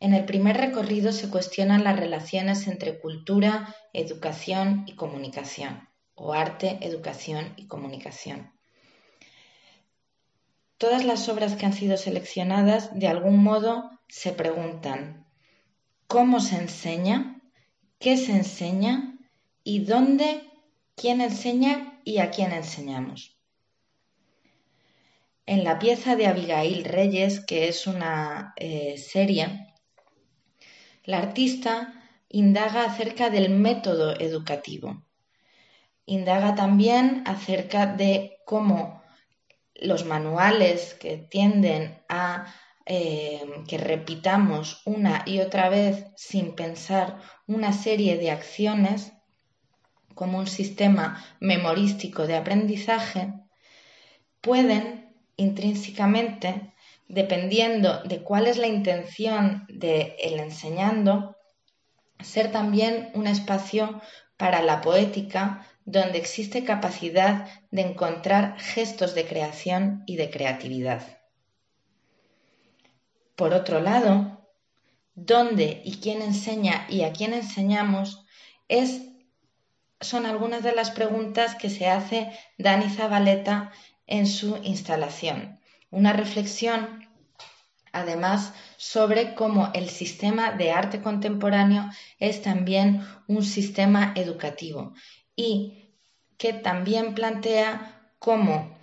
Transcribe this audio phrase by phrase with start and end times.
[0.00, 6.78] En el primer recorrido se cuestionan las relaciones entre cultura, educación y comunicación, o arte,
[6.80, 8.50] educación y comunicación.
[10.78, 15.26] Todas las obras que han sido seleccionadas, de algún modo, se preguntan
[16.06, 17.42] ¿cómo se enseña?
[17.98, 19.18] ¿Qué se enseña?
[19.62, 20.40] ¿Y dónde?
[20.96, 23.38] ¿Quién enseña y a quién enseñamos?
[25.44, 29.69] En la pieza de Abigail Reyes, que es una eh, serie,
[31.04, 31.94] la artista
[32.28, 35.02] indaga acerca del método educativo.
[36.06, 39.02] Indaga también acerca de cómo
[39.74, 42.46] los manuales que tienden a
[42.86, 49.12] eh, que repitamos una y otra vez sin pensar una serie de acciones
[50.14, 53.32] como un sistema memorístico de aprendizaje,
[54.40, 56.74] pueden intrínsecamente
[57.10, 61.36] dependiendo de cuál es la intención del el enseñando,
[62.22, 64.00] ser también un espacio
[64.36, 71.02] para la poética donde existe capacidad de encontrar gestos de creación y de creatividad.
[73.34, 74.46] Por otro lado,
[75.14, 78.24] dónde y quién enseña y a quién enseñamos
[78.68, 79.02] es,
[80.00, 83.72] son algunas de las preguntas que se hace Dani Zabaleta
[84.06, 85.59] en su instalación
[85.90, 87.08] una reflexión
[87.92, 94.94] además sobre cómo el sistema de arte contemporáneo es también un sistema educativo
[95.34, 95.90] y
[96.38, 98.78] que también plantea cómo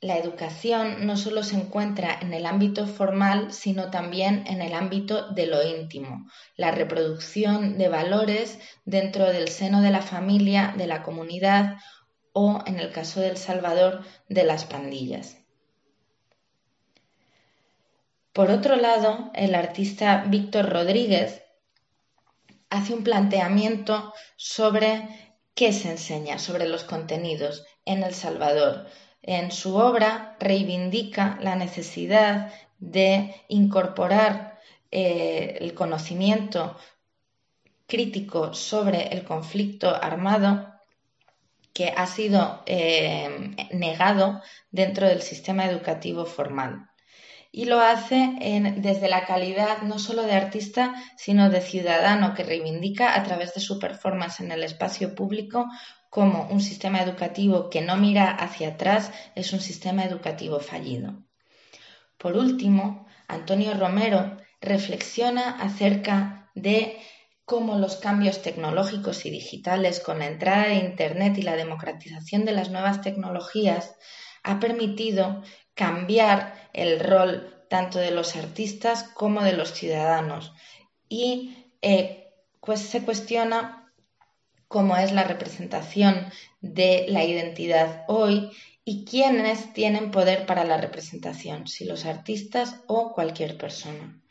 [0.00, 5.28] la educación no solo se encuentra en el ámbito formal, sino también en el ámbito
[5.28, 6.26] de lo íntimo,
[6.56, 11.76] la reproducción de valores dentro del seno de la familia, de la comunidad
[12.32, 15.41] o, en el caso del Salvador, de las pandillas.
[18.32, 21.42] Por otro lado, el artista Víctor Rodríguez
[22.70, 25.06] hace un planteamiento sobre
[25.54, 28.86] qué se enseña, sobre los contenidos en El Salvador.
[29.20, 34.58] En su obra reivindica la necesidad de incorporar
[34.90, 36.78] eh, el conocimiento
[37.86, 40.72] crítico sobre el conflicto armado
[41.74, 44.40] que ha sido eh, negado
[44.70, 46.91] dentro del sistema educativo formal
[47.54, 48.34] y lo hace
[48.78, 53.60] desde la calidad no solo de artista, sino de ciudadano que reivindica a través de
[53.60, 55.66] su performance en el espacio público
[56.08, 61.22] como un sistema educativo que no mira hacia atrás es un sistema educativo fallido.
[62.16, 66.98] Por último, Antonio Romero reflexiona acerca de
[67.44, 72.52] cómo los cambios tecnológicos y digitales con la entrada de Internet y la democratización de
[72.52, 73.94] las nuevas tecnologías
[74.42, 75.42] ha permitido
[75.74, 80.52] cambiar el rol tanto de los artistas como de los ciudadanos
[81.08, 83.92] y eh, pues se cuestiona
[84.68, 86.26] cómo es la representación
[86.60, 88.50] de la identidad hoy
[88.84, 94.21] y quiénes tienen poder para la representación, si los artistas o cualquier persona.